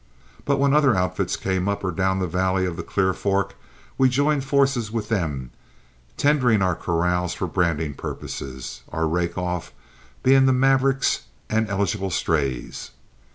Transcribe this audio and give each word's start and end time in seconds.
But 0.45 0.57
when 0.57 0.73
other 0.73 0.95
outfits 0.95 1.35
came 1.35 1.69
up 1.69 1.83
or 1.83 1.91
down 1.91 2.17
the 2.17 2.25
valley 2.25 2.65
of 2.65 2.75
the 2.75 2.81
Clear 2.81 3.13
Fork 3.13 3.53
we 3.99 4.09
joined 4.09 4.43
forces 4.43 4.91
with 4.91 5.09
them, 5.09 5.51
tendering 6.17 6.63
our 6.63 6.73
corrals 6.75 7.35
for 7.35 7.45
branding 7.45 7.93
purposes, 7.93 8.81
our 8.91 9.07
rake 9.07 9.37
off 9.37 9.71
being 10.23 10.47
the 10.47 10.53
mavericks 10.53 11.25
and 11.51 11.69
eligible 11.69 12.09
strays. 12.09 12.89